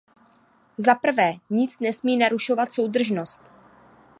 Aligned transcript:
Zaprvé, 0.77 1.33
nic 1.49 1.79
nesmí 1.79 2.17
narušovat 2.17 2.73
soudržnost. 2.73 3.41